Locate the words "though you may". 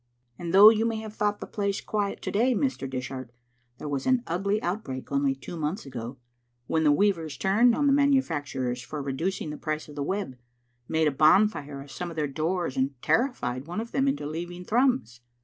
0.51-0.95